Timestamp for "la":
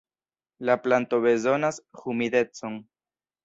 0.69-0.75